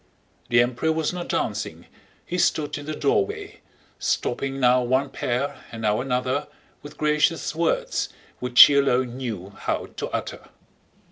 The 0.49 0.63
Emperor 0.63 0.91
was 0.91 1.13
not 1.13 1.29
dancing, 1.29 1.85
he 2.25 2.39
stood 2.39 2.75
in 2.79 2.87
the 2.87 2.95
doorway, 2.95 3.59
stopping 3.99 4.59
now 4.59 4.81
one 4.81 5.11
pair 5.11 5.57
and 5.71 5.83
now 5.83 6.01
another 6.01 6.47
with 6.81 6.97
gracious 6.97 7.53
words 7.53 8.09
which 8.39 8.59
he 8.63 8.73
alone 8.73 9.17
knew 9.17 9.51
how 9.55 9.89
to 9.97 10.07
utter. 10.09 10.49